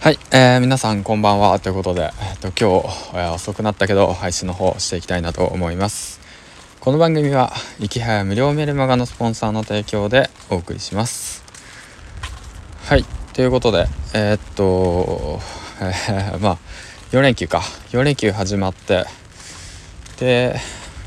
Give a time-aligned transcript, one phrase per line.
[0.00, 1.60] はい、えー、皆さんこんばんは。
[1.60, 6.20] ということで、えー、と今日、えー、遅くなったけど配信の方していきたいなと思います。
[6.80, 11.44] この番組は「いきはや無料メルマガ」のスポンサーの提供でお送りします。
[12.86, 15.38] はいということでえー、っと、
[15.82, 16.58] えー、 まあ
[17.12, 17.62] 4連休か。
[17.90, 19.04] 4連休始まって
[20.18, 20.58] で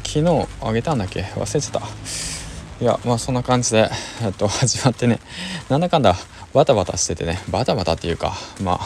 [0.06, 1.24] 昨日あげたんだっけ？
[1.36, 1.82] 忘れてた。
[2.80, 3.90] いやまあそんな感じで、
[4.22, 5.20] えっと、始まってね。
[5.68, 6.16] なんだかんだ
[6.54, 8.80] バタバタしててねバタバタっていうかまあ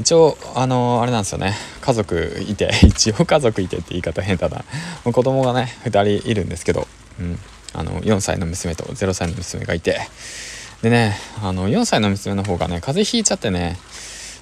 [0.00, 1.54] 一応あのー、あれなんですよね。
[1.80, 4.64] 家族いて 一応家族いてって言い方変だな。
[5.10, 6.86] 子供がね2人いるんですけど、
[7.18, 7.38] うん、
[7.72, 10.00] あの4歳の娘と0歳の娘がいて。
[10.82, 13.78] でねあの4歳の娘の方がね風邪ひいちゃってね。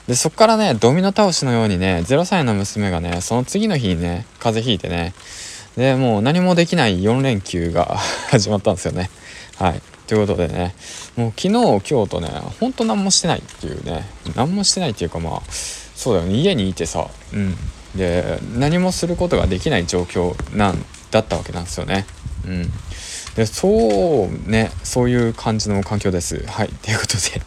[0.08, 5.14] でそっからねドミノ倒しのようにね0歳の娘がねその次の日にね風邪ひいてね。
[5.76, 7.96] でもう何もできない4連休が
[8.30, 9.10] 始まったんですよね。
[9.56, 9.80] はい。
[10.06, 10.74] ということでね
[11.16, 12.28] もう昨日今日とね
[12.60, 14.04] ほんと何もしてないっていうね
[14.36, 17.54] 何もしてないっていうかまあそうだよね家にいてさうん。
[17.96, 22.06] で何もすることができない状況なんだったわけなんですよね。
[22.46, 22.70] うん。
[23.36, 26.44] でそうねそういう感じの環境です。
[26.46, 27.42] はいということで。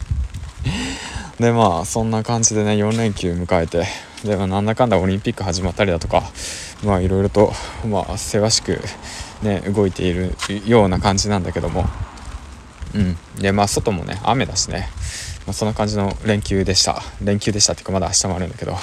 [1.38, 3.86] でまあそんな感じでね4連休迎えて
[4.24, 6.24] で、まあ、なんだかんだオリンピック始まったりだとか
[6.82, 7.52] まあいろいろと
[7.86, 8.80] まあせわしく
[9.42, 10.34] ね動いている
[10.66, 11.88] ような感じなんだけども。
[12.94, 13.16] うん。
[13.40, 14.88] でまあ外もね雨だしね、
[15.46, 17.02] まあ、そんな感じの連休でした。
[17.22, 18.76] 連休でしたっていうかまだ明日もあるんだけど。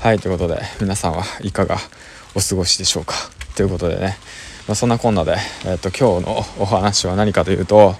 [0.00, 1.76] はいということで皆さんはいかが
[2.34, 3.14] お過ごしでしょうか。
[3.54, 4.16] ということでね、
[4.66, 5.36] まあ、そんなこんなで、
[5.66, 7.94] えーと、今日のお話は何かというと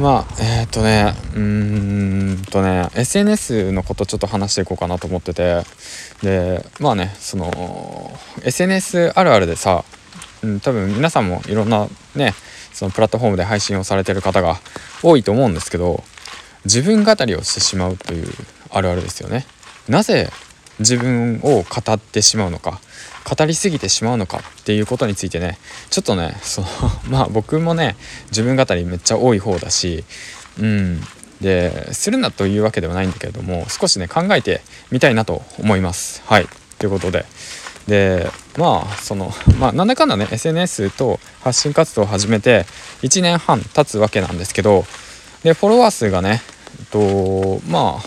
[0.00, 5.62] まあえっ、とねうーんとね SNS のことちょっと話していこうかなと思ってて。
[6.22, 8.10] でまあねその
[8.42, 9.84] SNS あるあるでさ、
[10.42, 12.34] うん、多分皆さんもいろんなね
[12.72, 14.56] そのプラットフォームで配信をされてる方が
[15.02, 16.02] 多いと思うんですけど
[16.64, 18.28] 自分語りをしてしまうという
[18.70, 19.46] あるあるですよね。
[19.88, 20.30] なぜ
[20.78, 22.80] 自分を語ってしまうのか
[23.24, 25.58] 語りすぎてしまうのかっていうことについてね
[25.90, 26.68] ちょっとねその
[27.10, 27.96] まあ僕もね
[28.30, 30.04] 自分語りめっちゃ多い方だし
[30.60, 31.04] うん
[31.40, 34.60] でするなというわけではないんだけれども少しね考えて
[34.90, 36.22] みたいなと思います。
[36.26, 36.48] はい
[36.78, 37.26] ということで
[37.88, 42.66] でまあそのまあなんだかんだね SNS と発信活動を始めて
[43.02, 44.84] 1年半経つわけなんですけど
[45.42, 46.42] でフォロワー数がね
[46.92, 48.02] とまあ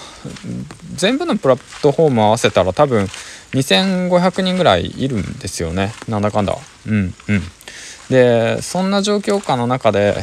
[0.93, 3.05] 全部のプラットフォーム合わせたら多分
[3.53, 5.91] 2500人ぐらいいるんですよね。
[6.07, 6.55] なんだかんだ。
[6.87, 7.13] うんうん。
[8.09, 10.15] でそんな状況下の中で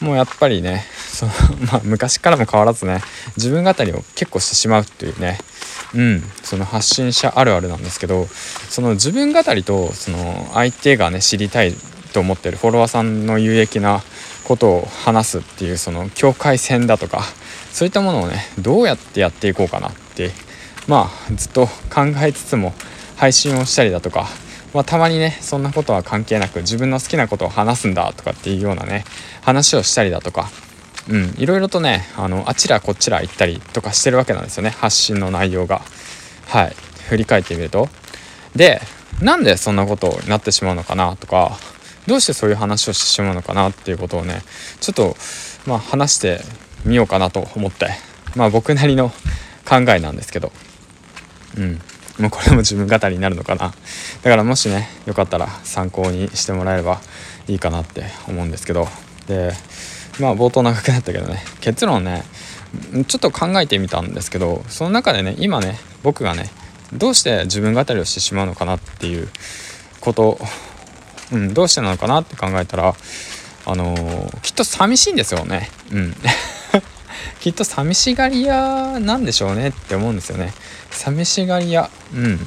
[0.00, 1.32] もうやっぱりねその、
[1.72, 3.00] まあ、昔からも変わらずね
[3.36, 5.38] 自分語りを結構してしまうっていうね
[5.94, 6.22] うん。
[6.42, 11.74] その発信者あるあるなんですけどその自分語りとその相手がね知りたい
[12.12, 14.02] と思ってるフォロワーさんの有益な
[14.44, 17.22] ことを話すっていうその境界線だとか
[17.72, 20.30] そういったものをねどうやってやっていこうかなって
[20.88, 22.74] まあずっと考えつつも
[23.16, 24.26] 配信をしたりだとか、
[24.74, 29.04] まあ、たまにねそんなことは関係なく自分の好きなことを話すんだとかっていうようなね
[29.42, 30.50] 話をしたりだとか
[31.08, 34.70] うん、いろいろとねあのあちらこちら行ったりとかしてるわけなんですよね。
[34.70, 35.82] 発信の内容が。
[36.46, 36.76] はい。
[37.08, 37.88] 振り返ってみると。
[38.54, 38.80] で
[39.20, 41.58] なんでそんなことになってしまうのかなとか
[42.06, 44.42] どうしてそういう話をしてしまうのかなっていうことをね
[44.80, 45.16] ちょっと
[45.66, 46.40] まあ話して
[46.84, 47.90] みようかなと思って。
[48.34, 49.10] まあ僕なりの
[49.68, 50.52] 考えなんですけど。
[51.56, 51.80] うん。
[52.18, 53.72] もうこれも自分語りになるのかな。
[54.22, 57.00] だからもしねよかったら参考にしてもらえれば
[57.48, 58.88] いいかなって思うんですけど。
[59.26, 59.52] で
[60.20, 61.42] まあ冒頭長くなったけどね。
[61.60, 62.24] 結論ね
[63.06, 66.50] ちょっと考えてみたんですけどその中でね今ね僕がね
[66.92, 69.28] どうして自分語りをしてしまうのかなっていう
[70.00, 70.38] こと、
[71.32, 72.94] うん、どうしてなのかなって考えたら
[73.64, 75.70] あのー、きっと寂しいんですよね。
[75.92, 76.16] うん。
[77.40, 80.52] きっと寂しがり屋なんでしょうねって思うんですよね。
[80.90, 81.88] 寂しがり屋。
[82.12, 82.46] うん。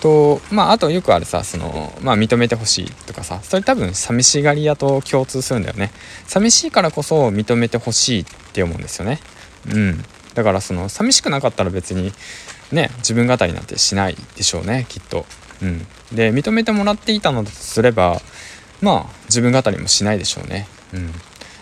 [0.00, 5.90] とまああとよくあるさそのまあ認めてほしいとかさそれ多分寂しがり屋と共通するんだよね。
[6.26, 9.20] 寂しいからこそ認めてほしいって思うんですよね。
[9.70, 10.04] うん。
[10.34, 12.12] だからその寂しくなかったら別に
[12.72, 15.26] ね自分語りなんてしないでしょうねきっと。
[15.62, 15.86] うん。
[16.12, 18.20] で認めてもらっていたのだとすれば
[18.80, 20.68] まあ自分語りもしないでしょうね。
[20.94, 21.12] うん。
[21.12, 21.18] だ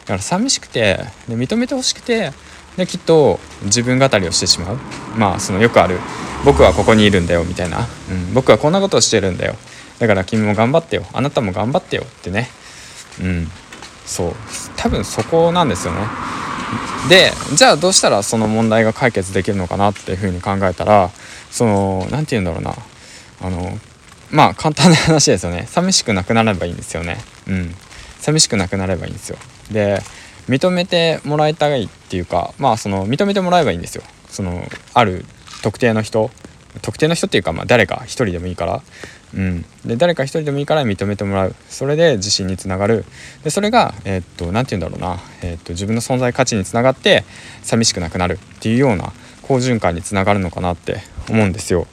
[0.07, 2.33] から寂しくてで認めてほしくて
[2.77, 4.79] できっと自分語りをしてしまう。
[5.17, 5.99] まあそのよくある
[6.47, 9.57] 僕はここにいるんだよみたいな、うん、僕はこんなことをしてるんだよ。
[9.99, 11.05] だから君も頑張ってよ。
[11.13, 12.49] あなたも頑張ってよってね。
[13.21, 13.49] うん
[14.07, 14.33] そう。
[14.77, 16.07] 多分そこなんですよね。
[17.09, 21.11] でじゃあどうしたらその問題が解決できるのかなっていうふうに考えたら
[21.51, 22.77] その何て言うんだろうな。
[23.43, 23.77] あの
[24.31, 25.67] まあ簡単な話ですよね。
[25.69, 27.19] 寂しくなくなればいいんですよね。
[27.49, 27.75] うん。
[28.21, 29.39] 寂しくなくなればいいんですよ。
[29.73, 30.01] で
[30.49, 34.05] 認めてもらいたいっていうかまあその認めてもらえばいいんですよ。
[34.29, 34.63] その
[34.95, 35.25] ある
[35.63, 36.31] 特定の人
[36.83, 38.83] 特定の人っていうか、まあ、誰か一人でもいいから、
[39.35, 41.55] うん、で誰か一人でもいいから認めてもらう。
[41.69, 43.05] それで自信につながる。
[43.45, 47.25] でそれが何、えー、っとて言うんだろうな、えー、っと自分の存在価値につながって
[47.63, 48.35] 寂しくなくなる。
[48.35, 49.13] っていうような
[49.43, 51.01] 好循環につながるのかなって
[51.31, 51.87] 思うんですよ。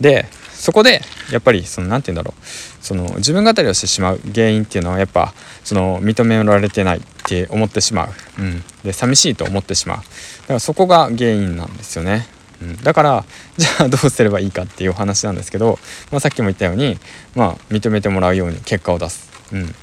[0.00, 2.44] でそこでやっぱりその何て言うんだろう。
[2.80, 4.20] その自分語りをしてしまう。
[4.34, 7.02] 原因っていうのはやっぱその認められてない。
[7.28, 8.08] って思ってしまう、
[8.38, 9.98] うん、で寂しいと思ってしまう。
[9.98, 12.26] だからそこが原因なんですよね、
[12.62, 13.24] うん、だから
[13.56, 15.78] じゃあどうすればいいかっていうお話なんですけど、
[16.10, 16.98] まあ、さっきも言ったように、
[17.34, 19.74] まあ、認めてもらうように結果を出す、うん、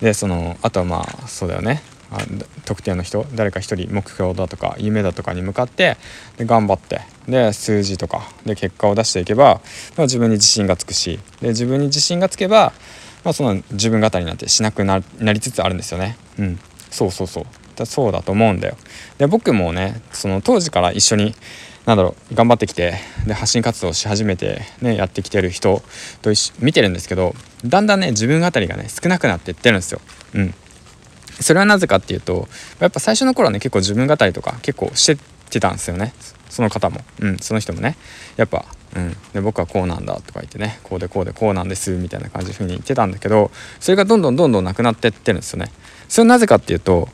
[0.00, 1.82] でそのあとはまあそうだよね。
[2.64, 5.96] 特定の人誰か一人目標だとか夢だとかに向かって
[6.38, 9.60] で頑張ってで数字とかで結果を出していけば、
[9.96, 12.72] まあ、自分に自信がつくしで自分に自信がつけば、
[13.22, 16.16] まあ、その自分語りなんてしなくなりつつあるんですよね。
[16.38, 16.58] うん、
[16.90, 17.44] そうそうそう。
[17.76, 18.76] だそうだと思うんだよ。
[19.18, 21.34] で僕もねその当時から一緒に
[21.86, 22.94] なんだろう頑張ってきて
[23.26, 25.82] で発信活動し始めて、ね、やってきてる人
[26.22, 26.30] と
[26.60, 27.34] 見てるんですけど
[27.64, 30.00] だんだんね自分語りがね少なくなっていってるんですよ。
[30.34, 30.54] うん。
[31.40, 32.48] それはなぜかっていうと
[32.80, 36.12] やっぱ最初の頃はね結構自分語りとか結構しててたんですよね。
[36.48, 37.96] その方も、うん、その人もね。
[38.36, 45.72] やっぱ、うん、で僕はこうなんだとか言ってねこうでこうでこうなんですみたいな感じふうに言ってたんだけどそれがどんどんどんどんなくなってってるんですよね。
[46.08, 47.08] それはなぜかっていうと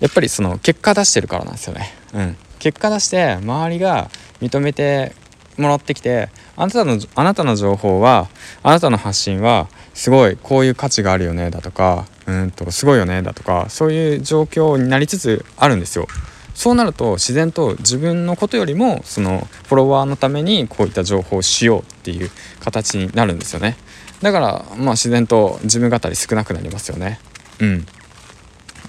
[0.00, 4.10] やっぱりその結果出してるからなんですよね、うん、結果出して周りが
[4.40, 5.14] 認めて
[5.56, 8.28] もらってきてあなたのあなたの情報は
[8.62, 16.06] あなたの発信はすごいこういう価値があるよねだとかうんとすごいよねだとかそういう状況になりつつあるんですよ。
[16.54, 23.76] そうなると自然と自分のことよりもそのフォロワーのためにこういった情報をしようっていう形になるんですよね。
[24.22, 27.20] だからまあ自然と自分語り少なくなりますよね。
[27.60, 27.86] うん。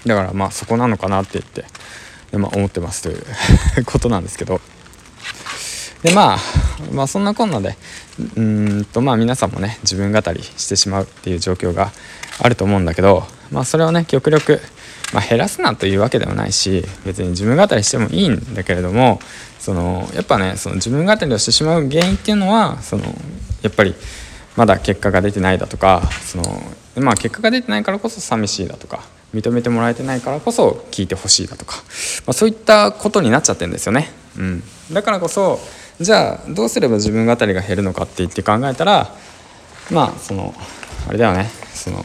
[0.04, 1.64] だからまあそこなのかなって言って、
[2.38, 4.60] まあ、思ってますということなんですけど。
[6.02, 6.38] でまあ
[6.92, 7.76] まあそんなこんなで
[8.36, 11.92] うんとまあ皆さんもね自分語りしてしまうっていう状況が
[12.42, 14.60] あると思うんだけどまあそれをね極力、
[15.12, 19.20] まあ、減らすなというわけではないし別に自分語りしてもいいんだけれども
[19.58, 23.04] そのやっぱねその自分語りをしてしまう原因っていうのはその
[23.62, 23.94] やっぱり
[24.56, 26.44] まだ結果が出てないだとかその
[26.96, 29.04] まあ結果が出てないからこそ寂しいだとか
[29.34, 31.76] 認めてもらえてないからこそ聞いてほしいだとか、
[32.26, 34.10] まあ、そういったことになっちゃってんですよね。
[34.38, 34.62] うん、
[34.92, 35.58] だからこそ
[36.00, 39.14] じゃあどうすれば自分語りが減るのかって言って考えたら
[39.90, 40.54] まあその
[41.08, 41.48] あれだよね。
[41.74, 41.98] その、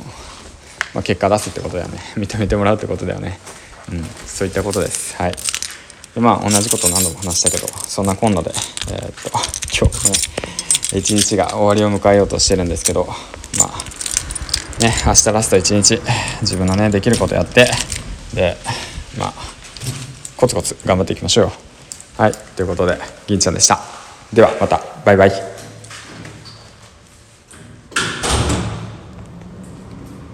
[0.93, 1.99] まあ、結果出すってことだよね。
[2.15, 3.39] 認めてもらうってことだよね。
[3.91, 4.05] うん。
[4.25, 5.15] そういったことです。
[5.17, 5.35] はい。
[6.15, 8.51] でまあ同じこと何度も話したけどそんなこんなで
[8.89, 9.29] えー、っと
[9.77, 10.15] 今日ね
[10.97, 13.05] 一日が終わりを迎えようとしてるんですけど
[13.57, 13.94] まあ
[14.79, 16.01] ね明日ラスト1日
[16.41, 17.67] 自分のねできることやって
[18.33, 18.57] で
[19.17, 19.33] まあ
[20.37, 21.45] コツコツ頑張っていきましょう。
[21.45, 21.51] よ
[22.17, 23.79] はいということで銀ちゃんでした。
[24.33, 24.81] ではまた。
[25.05, 25.54] バイバイ。